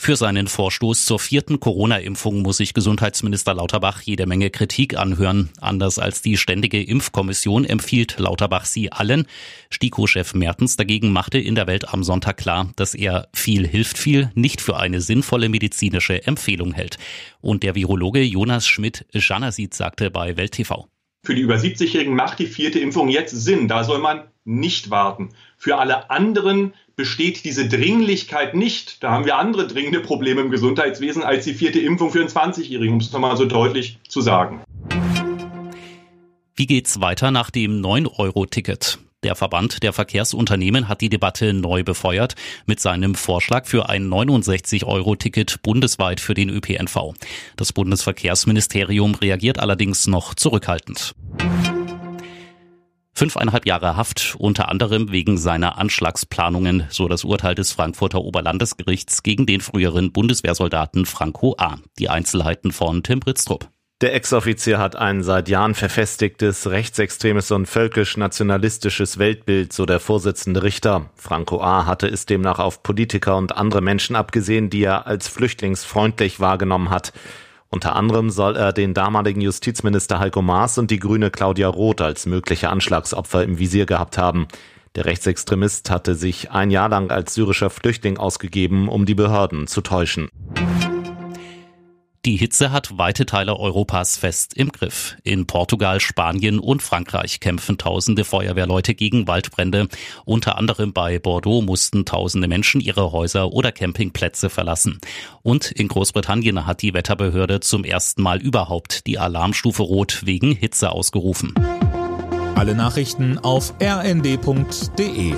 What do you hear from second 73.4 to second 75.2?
andere Menschen abgesehen, die er